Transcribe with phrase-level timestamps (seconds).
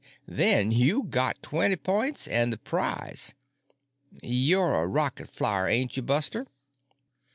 [0.27, 3.35] Then you got twenny points and the prize.
[4.23, 6.47] "You're a rocket flyer, ain't you, Buster?"